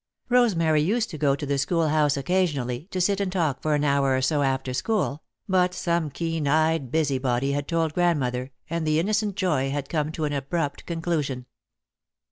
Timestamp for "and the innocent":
8.67-9.35